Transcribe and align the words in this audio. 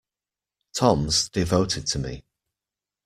Tom's 0.73 1.29
devoted 1.29 1.85
to 1.85 1.99
me. 1.99 2.25